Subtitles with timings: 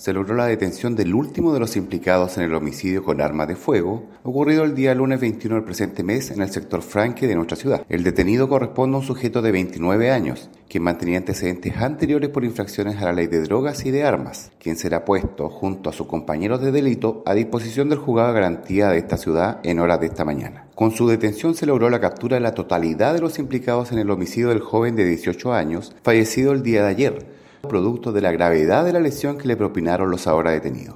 [0.00, 3.54] se logró la detención del último de los implicados en el homicidio con arma de
[3.54, 7.58] fuego, ocurrido el día lunes 21 del presente mes en el sector Franque de nuestra
[7.58, 7.84] ciudad.
[7.90, 12.96] El detenido corresponde a un sujeto de 29 años, quien mantenía antecedentes anteriores por infracciones
[12.96, 16.62] a la ley de drogas y de armas, quien será puesto, junto a sus compañeros
[16.62, 20.24] de delito, a disposición del juzgado de garantía de esta ciudad en horas de esta
[20.24, 20.66] mañana.
[20.74, 24.08] Con su detención se logró la captura de la totalidad de los implicados en el
[24.08, 28.84] homicidio del joven de 18 años, fallecido el día de ayer, producto de la gravedad
[28.84, 30.88] de la lesión que le propinaron los ahora detenidos.